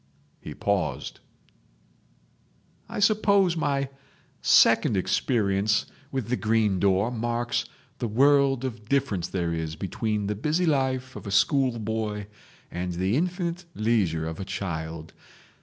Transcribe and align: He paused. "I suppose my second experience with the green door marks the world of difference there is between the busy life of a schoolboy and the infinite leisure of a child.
He 0.49 0.55
paused. 0.55 1.19
"I 2.89 2.97
suppose 2.99 3.55
my 3.55 3.87
second 4.41 4.97
experience 4.97 5.85
with 6.11 6.29
the 6.29 6.35
green 6.35 6.79
door 6.79 7.11
marks 7.11 7.65
the 7.99 8.07
world 8.07 8.65
of 8.65 8.89
difference 8.89 9.27
there 9.27 9.53
is 9.53 9.75
between 9.75 10.25
the 10.25 10.33
busy 10.33 10.65
life 10.65 11.15
of 11.15 11.27
a 11.27 11.31
schoolboy 11.31 12.25
and 12.71 12.93
the 12.93 13.15
infinite 13.15 13.65
leisure 13.75 14.25
of 14.27 14.39
a 14.39 14.43
child. 14.43 15.13